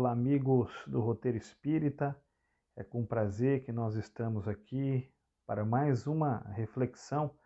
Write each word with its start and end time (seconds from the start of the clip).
Olá, 0.00 0.12
amigos 0.12 0.72
do 0.86 0.98
Roteiro 0.98 1.36
Espírita. 1.36 2.18
É 2.74 2.82
com 2.82 3.04
prazer 3.04 3.66
que 3.66 3.70
nós 3.70 3.96
estamos 3.96 4.48
aqui 4.48 5.12
para 5.46 5.62
mais 5.62 6.06
uma 6.06 6.38
reflexão 6.54 7.36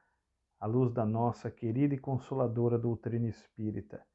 à 0.60 0.64
luz 0.64 0.92
da 0.92 1.04
nossa 1.04 1.50
querida 1.50 1.96
e 1.96 1.98
consoladora 1.98 2.78
doutrina 2.78 3.26
espírita. 3.26 4.06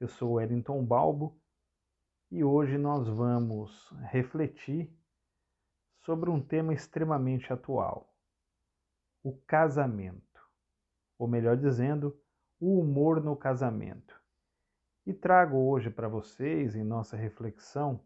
Eu 0.00 0.08
sou 0.08 0.32
Wellington 0.32 0.84
Balbo 0.84 1.40
e 2.28 2.42
hoje 2.42 2.76
nós 2.76 3.06
vamos 3.06 3.88
refletir 4.10 4.92
sobre 6.00 6.28
um 6.28 6.42
tema 6.42 6.74
extremamente 6.74 7.52
atual: 7.52 8.12
o 9.22 9.32
casamento, 9.46 10.42
ou 11.16 11.28
melhor 11.28 11.56
dizendo, 11.56 12.20
o 12.58 12.80
humor 12.80 13.22
no 13.22 13.36
casamento. 13.36 14.19
E 15.06 15.14
trago 15.14 15.56
hoje 15.56 15.90
para 15.90 16.08
vocês, 16.08 16.76
em 16.76 16.84
nossa 16.84 17.16
reflexão, 17.16 18.00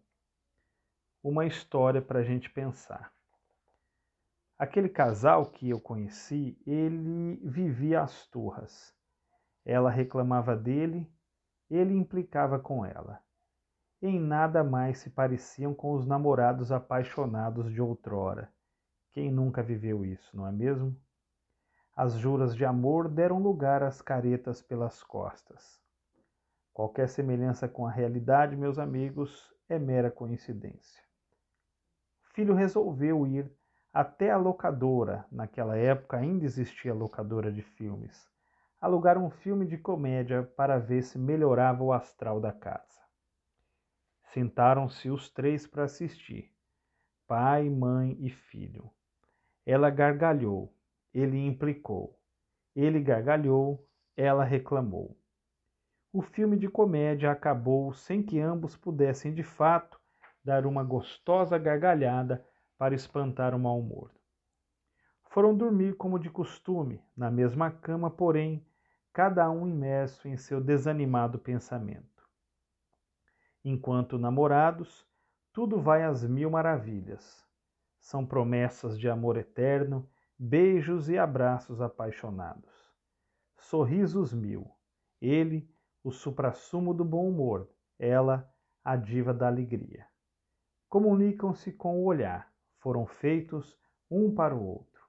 uma 1.23 1.45
história 1.45 2.01
para 2.01 2.21
a 2.21 2.23
gente 2.23 2.49
pensar. 2.51 3.13
Aquele 4.57 4.89
casal 4.89 5.47
que 5.47 5.69
eu 5.69 5.81
conheci, 5.81 6.57
ele 6.65 7.41
vivia 7.43 8.03
às 8.03 8.27
turras. 8.29 8.95
Ela 9.65 9.91
reclamava 9.91 10.55
dele, 10.57 11.11
ele 11.69 11.95
implicava 11.95 12.59
com 12.59 12.85
ela. 12.85 13.21
Em 14.01 14.21
nada 14.21 14.63
mais 14.63 14.99
se 14.99 15.11
pareciam 15.11 15.75
com 15.75 15.95
os 15.95 16.07
namorados 16.07 16.71
apaixonados 16.71 17.73
de 17.73 17.81
outrora. 17.81 18.53
Quem 19.11 19.33
nunca 19.33 19.63
viveu 19.63 20.05
isso, 20.05 20.37
não 20.37 20.47
é 20.47 20.53
mesmo? 20.53 20.97
As 21.97 22.15
juras 22.15 22.55
de 22.55 22.65
amor 22.65 23.09
deram 23.09 23.39
lugar 23.39 23.83
às 23.83 24.01
caretas 24.01 24.63
pelas 24.63 25.03
costas. 25.03 25.84
Qualquer 26.75 27.09
semelhança 27.09 27.69
com 27.69 27.87
a 27.87 27.91
realidade, 27.91 28.57
meus 28.57 28.81
amigos, 28.81 29.55
é 29.69 29.79
mera 29.79 30.11
coincidência. 30.11 31.01
O 32.21 32.35
filho 32.35 32.53
resolveu 32.53 33.25
ir 33.29 33.49
até 33.93 34.33
a 34.33 34.37
locadora, 34.37 35.25
naquela 35.31 35.77
época 35.77 36.17
ainda 36.17 36.45
existia 36.45 36.93
locadora 36.93 37.53
de 37.53 37.63
filmes, 37.63 38.29
alugar 38.81 39.17
um 39.17 39.31
filme 39.31 39.65
de 39.65 39.79
comédia 39.79 40.43
para 40.43 40.77
ver 40.77 41.03
se 41.05 41.17
melhorava 41.17 41.85
o 41.85 41.93
astral 41.93 42.41
da 42.41 42.53
casa. 42.53 43.01
Sentaram-se 44.33 45.09
os 45.09 45.31
três 45.31 45.69
para 45.69 45.85
assistir, 45.85 46.53
pai, 47.25 47.71
mãe 47.71 48.17
e 48.19 48.31
filho. 48.31 48.91
Ela 49.65 49.91
gargalhou, 49.91 50.75
ele 51.15 51.39
implicou. 51.39 52.19
Ele 52.75 53.01
gargalhou, 53.01 53.89
ela 54.17 54.43
reclamou. 54.43 55.17
O 56.17 56.23
filme 56.23 56.57
de 56.57 56.69
comédia 56.69 57.33
acabou 57.33 57.93
sem 57.93 58.23
que 58.23 58.39
ambos 58.39 58.77
pudessem 58.77 59.35
de 59.35 59.43
fato 59.43 60.01
dar 60.45 60.65
uma 60.65 60.85
gostosa 60.85 61.59
gargalhada 61.59 62.47
para 62.79 62.95
espantar 62.95 63.53
o 63.53 63.59
mau 63.59 63.81
humor. 63.81 64.13
Foram 65.25 65.57
dormir 65.57 65.97
como 65.97 66.17
de 66.17 66.31
costume, 66.31 67.03
na 67.17 67.33
mesma 67.33 67.69
cama, 67.69 68.09
porém, 68.09 68.65
cada 69.13 69.51
um 69.51 69.67
imerso 69.67 70.29
em 70.29 70.37
seu 70.37 70.61
desanimado 70.61 71.37
pensamento. 71.37 72.25
Enquanto 73.65 74.17
namorados, 74.17 75.05
tudo 75.53 75.81
vai 75.81 76.05
às 76.05 76.23
mil 76.23 76.49
maravilhas. 76.49 77.45
São 77.99 78.25
promessas 78.25 78.97
de 78.97 79.09
amor 79.09 79.37
eterno 79.37 80.09
beijos 80.39 81.09
e 81.09 81.19
abraços 81.19 81.81
apaixonados. 81.81 82.73
Sorrisos 83.59 84.33
mil. 84.33 84.71
Ele, 85.21 85.74
o 86.05 86.13
suprassumo 86.13 86.93
do 86.93 87.05
bom 87.05 87.27
humor, 87.27 87.67
ela, 87.99 88.47
a 88.85 88.95
diva 88.95 89.33
da 89.33 89.47
alegria. 89.47 90.07
Comunicam-se 90.87 91.73
com 91.73 91.99
o 91.99 92.05
olhar, 92.05 92.53
foram 92.79 93.07
feitos 93.07 93.77
um 94.11 94.33
para 94.35 94.55
o 94.55 94.63
outro. 94.63 95.03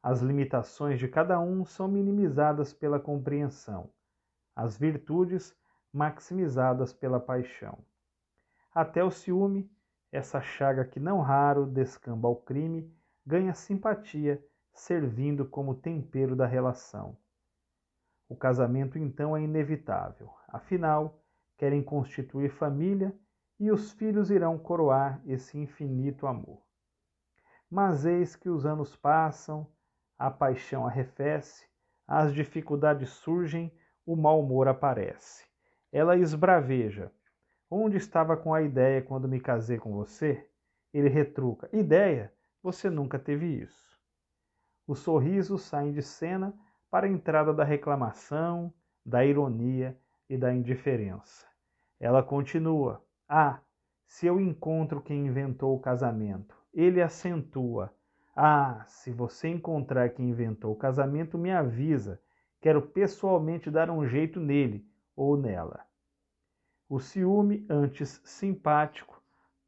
As 0.00 0.20
limitações 0.20 1.00
de 1.00 1.08
cada 1.08 1.40
um 1.40 1.64
são 1.64 1.88
minimizadas 1.88 2.72
pela 2.72 3.00
compreensão, 3.00 3.90
as 4.54 4.78
virtudes 4.78 5.52
maximizadas 5.92 6.92
pela 6.92 7.18
paixão. 7.18 7.84
Até 8.72 9.02
o 9.02 9.10
ciúme, 9.10 9.68
essa 10.12 10.40
chaga 10.40 10.84
que 10.84 11.00
não 11.00 11.20
raro 11.20 11.66
descamba 11.66 12.28
ao 12.28 12.36
crime, 12.36 12.88
ganha 13.26 13.52
simpatia, 13.52 14.44
servindo 14.72 15.44
como 15.44 15.74
tempero 15.74 16.36
da 16.36 16.46
relação. 16.46 17.16
O 18.28 18.36
casamento 18.36 18.98
então 18.98 19.36
é 19.36 19.42
inevitável, 19.42 20.30
afinal, 20.48 21.22
querem 21.56 21.82
constituir 21.82 22.50
família 22.50 23.14
e 23.60 23.70
os 23.70 23.92
filhos 23.92 24.30
irão 24.30 24.58
coroar 24.58 25.20
esse 25.26 25.58
infinito 25.58 26.26
amor. 26.26 26.62
Mas 27.70 28.04
eis 28.04 28.34
que 28.34 28.48
os 28.48 28.66
anos 28.66 28.96
passam, 28.96 29.66
a 30.18 30.30
paixão 30.30 30.86
arrefece, 30.86 31.66
as 32.06 32.32
dificuldades 32.32 33.10
surgem, 33.10 33.72
o 34.06 34.16
mau 34.16 34.40
humor 34.40 34.68
aparece. 34.68 35.46
Ela 35.92 36.16
esbraveja. 36.16 37.10
Onde 37.70 37.96
estava 37.96 38.36
com 38.36 38.52
a 38.52 38.62
ideia 38.62 39.02
quando 39.02 39.28
me 39.28 39.40
casei 39.40 39.78
com 39.78 39.92
você? 39.92 40.46
Ele 40.92 41.08
retruca: 41.08 41.68
Ideia? 41.72 42.32
Você 42.62 42.88
nunca 42.88 43.18
teve 43.18 43.46
isso. 43.46 43.98
Os 44.86 45.00
sorrisos 45.00 45.62
saem 45.62 45.92
de 45.92 46.02
cena 46.02 46.54
para 46.94 47.08
a 47.08 47.10
entrada 47.10 47.52
da 47.52 47.64
reclamação, 47.64 48.72
da 49.04 49.26
ironia 49.26 49.98
e 50.30 50.38
da 50.38 50.54
indiferença. 50.54 51.44
Ela 51.98 52.22
continua: 52.22 53.04
Ah, 53.28 53.58
se 54.06 54.28
eu 54.28 54.40
encontro 54.40 55.02
quem 55.02 55.26
inventou 55.26 55.74
o 55.74 55.80
casamento, 55.80 56.56
ele 56.72 57.02
acentua: 57.02 57.92
Ah, 58.36 58.84
se 58.86 59.10
você 59.10 59.48
encontrar 59.48 60.10
quem 60.10 60.30
inventou 60.30 60.72
o 60.72 60.76
casamento, 60.76 61.36
me 61.36 61.50
avisa. 61.50 62.20
Quero 62.60 62.80
pessoalmente 62.80 63.72
dar 63.72 63.90
um 63.90 64.06
jeito 64.06 64.38
nele 64.38 64.86
ou 65.16 65.36
nela. 65.36 65.80
O 66.88 67.00
ciúme, 67.00 67.66
antes 67.68 68.20
simpático, 68.24 69.20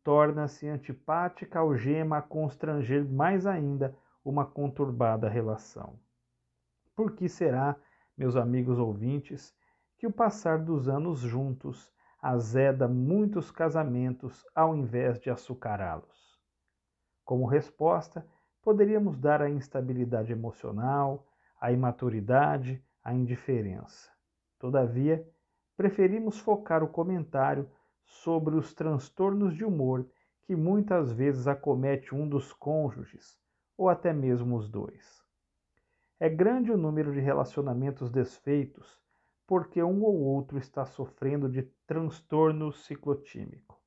torna-se 0.04 0.68
antipática, 0.68 1.58
algema 1.58 2.18
a 2.18 2.22
constranger 2.22 3.04
mais 3.04 3.48
ainda 3.48 3.96
uma 4.24 4.46
conturbada 4.46 5.28
relação. 5.28 5.98
Por 6.96 7.12
que 7.12 7.28
será, 7.28 7.76
meus 8.16 8.36
amigos 8.36 8.78
ouvintes, 8.78 9.54
que 9.98 10.06
o 10.06 10.10
passar 10.10 10.58
dos 10.58 10.88
anos 10.88 11.20
juntos 11.20 11.92
azeda 12.22 12.88
muitos 12.88 13.50
casamentos 13.50 14.46
ao 14.54 14.74
invés 14.74 15.20
de 15.20 15.28
açucará-los? 15.28 16.40
Como 17.22 17.44
resposta, 17.44 18.26
poderíamos 18.62 19.18
dar 19.18 19.42
a 19.42 19.50
instabilidade 19.50 20.32
emocional, 20.32 21.28
a 21.60 21.70
imaturidade, 21.70 22.82
a 23.04 23.12
indiferença. 23.12 24.10
Todavia, 24.58 25.22
preferimos 25.76 26.38
focar 26.38 26.82
o 26.82 26.88
comentário 26.88 27.70
sobre 28.06 28.56
os 28.56 28.72
transtornos 28.72 29.54
de 29.54 29.66
humor 29.66 30.08
que 30.44 30.56
muitas 30.56 31.12
vezes 31.12 31.46
acomete 31.46 32.14
um 32.14 32.26
dos 32.26 32.54
cônjuges, 32.54 33.38
ou 33.76 33.90
até 33.90 34.14
mesmo 34.14 34.56
os 34.56 34.66
dois. 34.70 35.25
É 36.18 36.28
grande 36.28 36.72
o 36.72 36.76
número 36.76 37.12
de 37.12 37.20
relacionamentos 37.20 38.10
desfeitos 38.10 39.00
porque 39.46 39.82
um 39.82 40.02
ou 40.02 40.18
outro 40.20 40.58
está 40.58 40.84
sofrendo 40.84 41.48
de 41.48 41.62
transtorno 41.86 42.72
ciclotímico, 42.72 43.80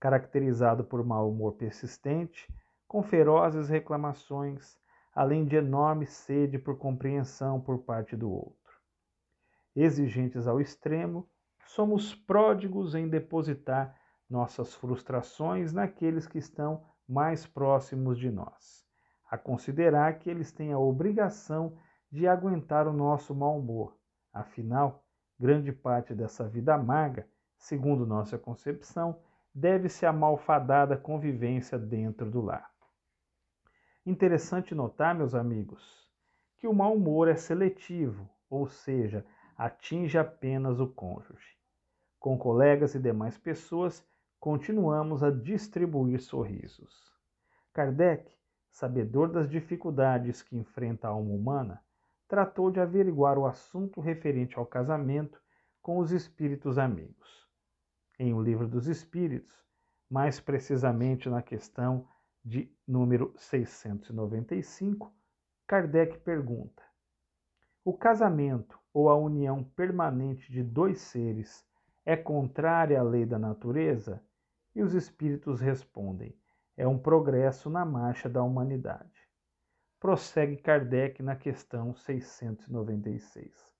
caracterizado 0.00 0.82
por 0.82 1.04
mau 1.04 1.30
humor 1.30 1.52
persistente, 1.54 2.48
com 2.86 3.02
ferozes 3.02 3.68
reclamações, 3.68 4.78
além 5.14 5.44
de 5.44 5.56
enorme 5.56 6.06
sede 6.06 6.58
por 6.58 6.78
compreensão 6.78 7.60
por 7.60 7.80
parte 7.80 8.16
do 8.16 8.30
outro. 8.30 8.56
Exigentes 9.76 10.46
ao 10.46 10.58
extremo, 10.58 11.28
somos 11.66 12.14
pródigos 12.14 12.94
em 12.94 13.06
depositar 13.06 13.94
nossas 14.28 14.74
frustrações 14.74 15.72
naqueles 15.72 16.26
que 16.26 16.38
estão 16.38 16.82
mais 17.06 17.46
próximos 17.46 18.18
de 18.18 18.30
nós, 18.30 18.86
a 19.30 19.36
considerar 19.36 20.18
que 20.18 20.30
eles 20.30 20.52
têm 20.52 20.72
a 20.72 20.78
obrigação 20.78 21.76
de 22.10 22.26
aguentar 22.26 22.86
o 22.88 22.92
nosso 22.92 23.34
mau 23.34 23.58
humor. 23.58 23.96
Afinal, 24.32 25.04
grande 25.38 25.72
parte 25.72 26.14
dessa 26.14 26.48
vida 26.48 26.74
amarga, 26.74 27.28
segundo 27.56 28.06
nossa 28.06 28.38
concepção, 28.38 29.20
deve-se 29.54 30.06
à 30.06 30.12
malfadada 30.12 30.96
convivência 30.96 31.78
dentro 31.78 32.30
do 32.30 32.40
lar. 32.40 32.70
Interessante 34.06 34.74
notar, 34.74 35.14
meus 35.14 35.34
amigos, 35.34 36.08
que 36.56 36.66
o 36.66 36.72
mau 36.72 36.94
humor 36.94 37.28
é 37.28 37.36
seletivo, 37.36 38.28
ou 38.48 38.66
seja, 38.66 39.24
atinge 39.56 40.16
apenas 40.16 40.80
o 40.80 40.86
cônjuge. 40.86 41.58
Com 42.18 42.38
colegas 42.38 42.94
e 42.94 42.98
demais 42.98 43.36
pessoas, 43.36 44.06
continuamos 44.40 45.22
a 45.22 45.30
distribuir 45.30 46.20
sorrisos. 46.20 47.12
Kardec, 47.72 48.37
sabedor 48.78 49.28
das 49.28 49.50
dificuldades 49.50 50.40
que 50.40 50.56
enfrenta 50.56 51.08
a 51.08 51.10
alma 51.10 51.34
humana, 51.34 51.82
tratou 52.28 52.70
de 52.70 52.78
averiguar 52.78 53.36
o 53.36 53.44
assunto 53.44 54.00
referente 54.00 54.56
ao 54.56 54.64
casamento 54.64 55.42
com 55.82 55.98
os 55.98 56.12
espíritos 56.12 56.78
amigos. 56.78 57.44
Em 58.20 58.32
O 58.32 58.40
Livro 58.40 58.68
dos 58.68 58.86
Espíritos, 58.86 59.66
mais 60.08 60.38
precisamente 60.38 61.28
na 61.28 61.42
questão 61.42 62.06
de 62.44 62.72
número 62.86 63.34
695, 63.36 65.12
Kardec 65.66 66.16
pergunta: 66.18 66.82
O 67.84 67.92
casamento 67.92 68.78
ou 68.94 69.10
a 69.10 69.16
união 69.16 69.64
permanente 69.64 70.52
de 70.52 70.62
dois 70.62 71.00
seres 71.00 71.66
é 72.06 72.16
contrária 72.16 73.00
à 73.00 73.02
lei 73.02 73.26
da 73.26 73.40
natureza? 73.40 74.22
E 74.72 74.82
os 74.82 74.94
espíritos 74.94 75.60
respondem: 75.60 76.32
é 76.78 76.86
um 76.86 76.96
progresso 76.96 77.68
na 77.68 77.84
marcha 77.84 78.28
da 78.28 78.40
humanidade. 78.40 79.28
Prossegue 79.98 80.56
Kardec 80.56 81.20
na 81.24 81.34
questão 81.34 81.92
696. 81.92 83.74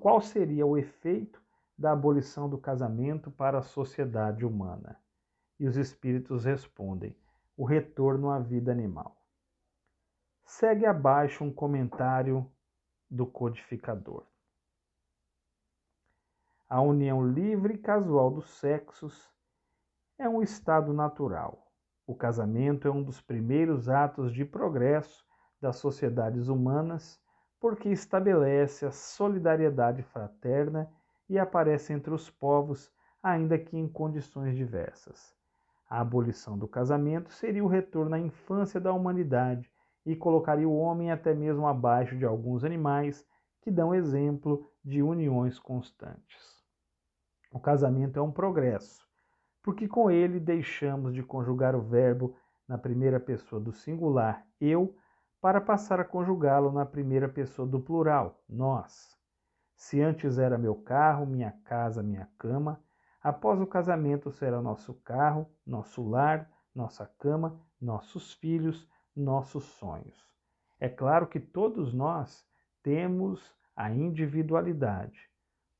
Qual 0.00 0.22
seria 0.22 0.64
o 0.64 0.78
efeito 0.78 1.42
da 1.76 1.92
abolição 1.92 2.48
do 2.48 2.56
casamento 2.56 3.30
para 3.30 3.58
a 3.58 3.62
sociedade 3.62 4.42
humana? 4.42 4.98
E 5.60 5.68
os 5.68 5.76
espíritos 5.76 6.46
respondem: 6.46 7.14
o 7.58 7.64
retorno 7.66 8.30
à 8.30 8.38
vida 8.38 8.72
animal. 8.72 9.22
Segue 10.46 10.86
abaixo 10.86 11.44
um 11.44 11.52
comentário 11.52 12.50
do 13.10 13.26
codificador. 13.26 14.24
A 16.66 16.80
união 16.80 17.22
livre 17.22 17.74
e 17.74 17.78
casual 17.78 18.30
dos 18.30 18.48
sexos 18.48 19.30
é 20.16 20.26
um 20.26 20.40
estado 20.40 20.94
natural. 20.94 21.64
O 22.06 22.14
casamento 22.14 22.86
é 22.86 22.90
um 22.90 23.02
dos 23.02 23.20
primeiros 23.20 23.88
atos 23.88 24.32
de 24.32 24.44
progresso 24.44 25.24
das 25.60 25.76
sociedades 25.76 26.48
humanas 26.48 27.18
porque 27.58 27.88
estabelece 27.88 28.84
a 28.84 28.90
solidariedade 28.90 30.02
fraterna 30.02 30.90
e 31.28 31.38
aparece 31.38 31.94
entre 31.94 32.12
os 32.12 32.28
povos, 32.28 32.92
ainda 33.22 33.58
que 33.58 33.78
em 33.78 33.88
condições 33.88 34.54
diversas. 34.54 35.34
A 35.88 36.00
abolição 36.00 36.58
do 36.58 36.68
casamento 36.68 37.32
seria 37.32 37.64
o 37.64 37.68
retorno 37.68 38.14
à 38.14 38.18
infância 38.18 38.78
da 38.78 38.92
humanidade 38.92 39.70
e 40.04 40.14
colocaria 40.14 40.68
o 40.68 40.76
homem 40.76 41.10
até 41.10 41.32
mesmo 41.32 41.66
abaixo 41.66 42.16
de 42.18 42.26
alguns 42.26 42.64
animais 42.64 43.26
que 43.62 43.70
dão 43.70 43.94
exemplo 43.94 44.70
de 44.84 45.02
uniões 45.02 45.58
constantes. 45.58 46.62
O 47.50 47.58
casamento 47.58 48.18
é 48.18 48.22
um 48.22 48.30
progresso, 48.30 49.03
porque 49.64 49.88
com 49.88 50.10
ele 50.10 50.38
deixamos 50.38 51.14
de 51.14 51.22
conjugar 51.22 51.74
o 51.74 51.80
verbo 51.80 52.36
na 52.68 52.76
primeira 52.76 53.18
pessoa 53.18 53.58
do 53.58 53.72
singular, 53.72 54.46
eu, 54.60 54.94
para 55.40 55.58
passar 55.58 55.98
a 55.98 56.04
conjugá-lo 56.04 56.70
na 56.70 56.84
primeira 56.84 57.30
pessoa 57.30 57.66
do 57.66 57.80
plural, 57.80 58.44
nós. 58.46 59.18
Se 59.74 60.02
antes 60.02 60.36
era 60.36 60.58
meu 60.58 60.74
carro, 60.74 61.24
minha 61.24 61.50
casa, 61.64 62.02
minha 62.02 62.28
cama, 62.38 62.78
após 63.22 63.58
o 63.58 63.66
casamento 63.66 64.30
será 64.30 64.60
nosso 64.60 64.92
carro, 65.02 65.50
nosso 65.66 66.06
lar, 66.06 66.50
nossa 66.74 67.06
cama, 67.18 67.58
nossos 67.80 68.34
filhos, 68.34 68.86
nossos 69.16 69.64
sonhos. 69.64 70.28
É 70.78 70.90
claro 70.90 71.26
que 71.26 71.40
todos 71.40 71.94
nós 71.94 72.46
temos 72.82 73.56
a 73.74 73.90
individualidade, 73.90 75.30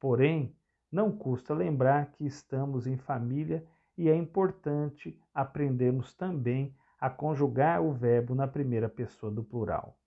porém, 0.01 0.57
não 0.95 1.11
custa 1.11 1.53
lembrar 1.53 2.13
que 2.13 2.25
estamos 2.25 2.87
em 2.87 2.97
família 2.97 3.67
e 3.99 4.09
é 4.09 4.15
importante 4.15 5.21
aprendermos 5.35 6.15
também 6.15 6.73
a 7.01 7.11
conjugar 7.11 7.83
o 7.83 7.93
verbo 7.93 8.33
na 8.33 8.47
primeira 8.47 8.89
pessoa 8.89 9.33
do 9.33 9.43
plural. 9.43 9.99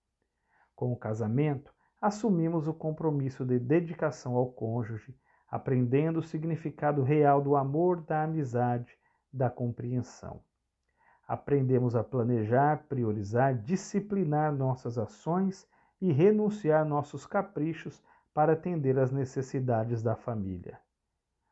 Com 0.74 0.90
o 0.90 0.96
casamento, 0.96 1.74
assumimos 2.00 2.66
o 2.66 2.72
compromisso 2.72 3.44
de 3.44 3.58
dedicação 3.58 4.34
ao 4.34 4.50
cônjuge, 4.50 5.14
aprendendo 5.50 6.20
o 6.20 6.22
significado 6.22 7.02
real 7.02 7.42
do 7.42 7.54
amor, 7.54 8.00
da 8.00 8.22
amizade, 8.22 8.98
da 9.30 9.50
compreensão. 9.50 10.40
Aprendemos 11.26 11.94
a 11.94 12.02
planejar, 12.02 12.86
priorizar, 12.88 13.54
disciplinar 13.54 14.54
nossas 14.54 14.96
ações 14.96 15.68
e 16.00 16.10
renunciar 16.12 16.86
nossos 16.86 17.26
caprichos 17.26 18.02
para 18.38 18.52
atender 18.52 18.96
às 19.00 19.10
necessidades 19.10 20.00
da 20.00 20.14
família. 20.14 20.78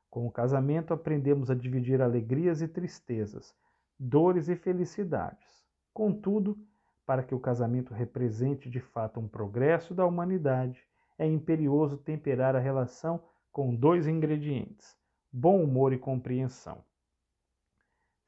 Com 0.08 0.24
o 0.24 0.30
casamento, 0.30 0.94
aprendemos 0.94 1.50
a 1.50 1.54
dividir 1.56 2.00
alegrias 2.00 2.62
e 2.62 2.68
tristezas, 2.68 3.52
dores 3.98 4.48
e 4.48 4.54
felicidades. 4.54 5.66
Contudo, 5.92 6.56
para 7.04 7.24
que 7.24 7.34
o 7.34 7.40
casamento 7.40 7.92
represente 7.92 8.70
de 8.70 8.78
fato 8.78 9.18
um 9.18 9.26
progresso 9.26 9.96
da 9.96 10.06
humanidade, 10.06 10.86
é 11.18 11.26
imperioso 11.26 11.96
temperar 11.96 12.54
a 12.54 12.60
relação 12.60 13.20
com 13.50 13.74
dois 13.74 14.06
ingredientes: 14.06 14.96
bom 15.32 15.64
humor 15.64 15.92
e 15.92 15.98
compreensão. 15.98 16.84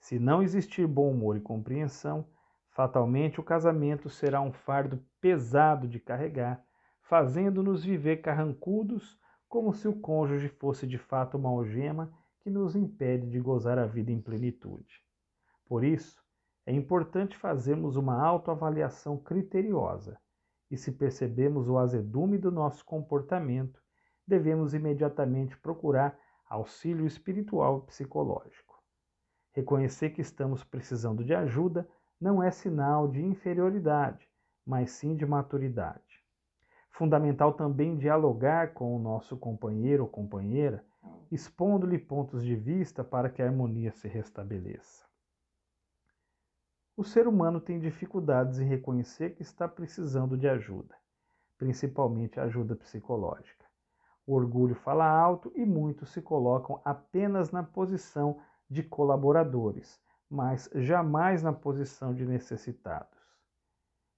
Se 0.00 0.18
não 0.18 0.42
existir 0.42 0.84
bom 0.84 1.12
humor 1.12 1.36
e 1.36 1.40
compreensão, 1.40 2.26
fatalmente 2.70 3.38
o 3.38 3.44
casamento 3.44 4.10
será 4.10 4.40
um 4.40 4.50
fardo 4.50 5.00
pesado 5.20 5.86
de 5.86 6.00
carregar 6.00 6.66
fazendo-nos 7.08 7.82
viver 7.82 8.18
carrancudos 8.18 9.18
como 9.48 9.72
se 9.72 9.88
o 9.88 9.98
cônjuge 9.98 10.48
fosse 10.48 10.86
de 10.86 10.98
fato 10.98 11.38
uma 11.38 11.48
algema 11.48 12.12
que 12.40 12.50
nos 12.50 12.76
impede 12.76 13.30
de 13.30 13.40
gozar 13.40 13.78
a 13.78 13.86
vida 13.86 14.12
em 14.12 14.20
plenitude. 14.20 15.02
Por 15.64 15.82
isso, 15.82 16.22
é 16.66 16.72
importante 16.72 17.34
fazermos 17.34 17.96
uma 17.96 18.22
autoavaliação 18.22 19.16
criteriosa 19.16 20.20
e, 20.70 20.76
se 20.76 20.92
percebemos 20.92 21.66
o 21.66 21.78
azedume 21.78 22.36
do 22.36 22.52
nosso 22.52 22.84
comportamento, 22.84 23.82
devemos 24.26 24.74
imediatamente 24.74 25.56
procurar 25.56 26.18
auxílio 26.46 27.06
espiritual 27.06 27.78
e 27.78 27.86
psicológico. 27.86 28.82
Reconhecer 29.52 30.10
que 30.10 30.20
estamos 30.20 30.62
precisando 30.62 31.24
de 31.24 31.34
ajuda 31.34 31.88
não 32.20 32.42
é 32.42 32.50
sinal 32.50 33.08
de 33.08 33.24
inferioridade, 33.24 34.28
mas 34.66 34.90
sim 34.90 35.16
de 35.16 35.24
maturidade. 35.24 36.07
Fundamental 36.98 37.52
também 37.52 37.96
dialogar 37.96 38.74
com 38.74 38.96
o 38.96 38.98
nosso 38.98 39.36
companheiro 39.36 40.02
ou 40.02 40.08
companheira, 40.08 40.84
expondo-lhe 41.30 41.96
pontos 41.96 42.44
de 42.44 42.56
vista 42.56 43.04
para 43.04 43.30
que 43.30 43.40
a 43.40 43.46
harmonia 43.46 43.92
se 43.92 44.08
restabeleça. 44.08 45.06
O 46.96 47.04
ser 47.04 47.28
humano 47.28 47.60
tem 47.60 47.78
dificuldades 47.78 48.58
em 48.58 48.64
reconhecer 48.64 49.36
que 49.36 49.42
está 49.42 49.68
precisando 49.68 50.36
de 50.36 50.48
ajuda, 50.48 50.96
principalmente 51.56 52.40
ajuda 52.40 52.74
psicológica. 52.74 53.64
O 54.26 54.34
orgulho 54.34 54.74
fala 54.74 55.08
alto 55.08 55.52
e 55.54 55.64
muitos 55.64 56.10
se 56.10 56.20
colocam 56.20 56.82
apenas 56.84 57.52
na 57.52 57.62
posição 57.62 58.40
de 58.68 58.82
colaboradores, 58.82 60.02
mas 60.28 60.68
jamais 60.74 61.44
na 61.44 61.52
posição 61.52 62.12
de 62.12 62.26
necessitados. 62.26 63.16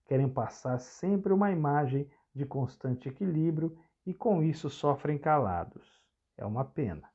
Querem 0.07 0.31
passar 0.31 0.81
sempre 0.81 1.31
uma 1.31 1.53
imagem 1.53 2.11
de 2.35 2.45
constante 2.47 3.09
equilíbrio 3.09 3.77
e 4.07 4.15
com 4.15 4.43
isso 4.43 4.71
sofrem 4.71 5.19
calados. 5.19 6.05
É 6.37 6.45
uma 6.45 6.65
pena. 6.65 7.09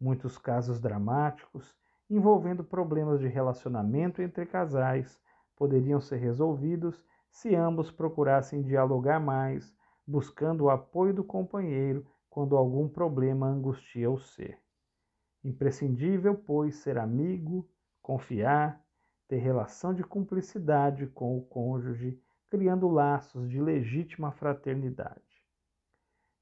Muitos 0.00 0.38
casos 0.38 0.80
dramáticos 0.80 1.76
envolvendo 2.08 2.64
problemas 2.64 3.20
de 3.20 3.28
relacionamento 3.28 4.22
entre 4.22 4.46
casais 4.46 5.20
poderiam 5.56 6.00
ser 6.00 6.16
resolvidos 6.16 7.04
se 7.30 7.54
ambos 7.54 7.90
procurassem 7.90 8.62
dialogar 8.62 9.20
mais, 9.20 9.74
buscando 10.06 10.64
o 10.64 10.70
apoio 10.70 11.12
do 11.12 11.24
companheiro 11.24 12.06
quando 12.30 12.56
algum 12.56 12.88
problema 12.88 13.46
angustia 13.46 14.10
o 14.10 14.18
ser. 14.18 14.58
Imprescindível, 15.44 16.34
pois, 16.34 16.76
ser 16.76 16.98
amigo, 16.98 17.68
confiar, 18.00 18.82
ter 19.26 19.38
relação 19.38 19.92
de 19.92 20.02
cumplicidade 20.02 21.06
com 21.08 21.36
o 21.36 21.42
cônjuge 21.42 22.18
criando 22.48 22.88
laços 22.88 23.50
de 23.50 23.60
legítima 23.60 24.32
fraternidade, 24.32 25.44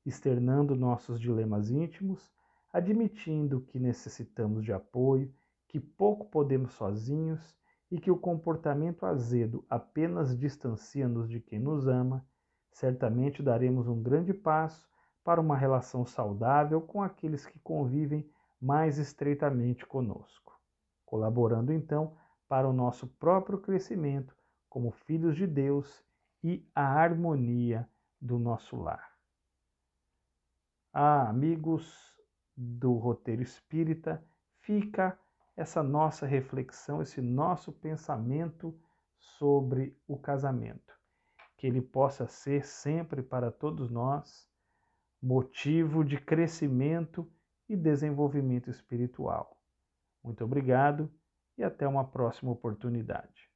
externando 0.05 0.77
nossos 0.77 1.21
dilemas 1.21 1.69
íntimos, 1.69 2.33
admitindo 2.73 3.63
que 3.63 3.81
necessitamos 3.81 4.65
de 4.65 4.73
apoio, 4.73 5.35
que 5.67 5.81
pouco 5.81 6.27
podemos 6.27 6.75
sozinhos 6.75 7.57
e 7.91 7.99
que 7.99 8.11
o 8.11 8.17
comportamento 8.17 9.05
azedo 9.05 9.65
apenas 9.69 10.39
distancia-nos 10.39 11.29
de 11.29 11.41
quem 11.41 11.59
nos 11.59 11.89
ama, 11.89 12.25
certamente 12.71 13.43
daremos 13.43 13.89
um 13.89 14.01
grande 14.01 14.33
passo 14.33 14.89
para 15.25 15.41
uma 15.41 15.57
relação 15.57 16.07
saudável 16.07 16.81
com 16.81 17.03
aqueles 17.03 17.45
que 17.45 17.59
convivem 17.59 18.31
mais 18.61 18.99
estreitamente 18.99 19.85
conosco, 19.85 20.57
colaborando 21.05 21.73
então 21.73 22.17
para 22.49 22.69
o 22.69 22.73
nosso 22.73 23.09
próprio 23.09 23.59
crescimento 23.59 24.37
como 24.77 24.91
filhos 24.91 25.35
de 25.35 25.47
Deus 25.47 26.05
e 26.45 26.63
a 26.75 26.83
harmonia 26.83 27.89
do 28.21 28.39
nosso 28.39 28.77
lar. 28.77 29.11
Ah, 30.93 31.31
amigos 31.31 32.15
do 32.55 32.93
roteiro 32.93 33.41
espírita, 33.41 34.23
fica 34.61 35.19
essa 35.57 35.83
nossa 35.83 36.27
reflexão, 36.27 37.01
esse 37.01 37.23
nosso 37.23 37.73
pensamento 37.73 38.79
sobre 39.19 39.99
o 40.07 40.19
casamento. 40.19 40.95
Que 41.57 41.67
ele 41.67 41.81
possa 41.81 42.27
ser 42.27 42.63
sempre 42.63 43.23
para 43.23 43.51
todos 43.51 43.91
nós 43.91 44.47
motivo 45.23 46.05
de 46.05 46.21
crescimento 46.21 47.27
e 47.67 47.75
desenvolvimento 47.75 48.69
espiritual. 48.69 49.59
Muito 50.23 50.45
obrigado 50.45 51.11
e 51.57 51.65
até 51.65 51.89
uma 51.89 52.05
próxima 52.05 52.53
oportunidade. 52.53 53.56